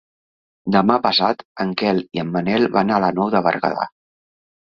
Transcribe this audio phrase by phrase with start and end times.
[0.75, 3.87] Demà passat en Quel i en Manel van a la Nou de Berguedà.